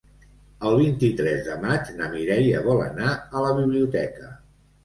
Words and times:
El 0.69 0.77
vint-i-tres 0.79 1.43
de 1.49 1.57
maig 1.65 1.93
na 1.99 2.09
Mireia 2.15 2.65
vol 2.71 2.81
anar 2.87 3.13
a 3.19 3.47
la 3.47 3.53
biblioteca. 3.63 4.33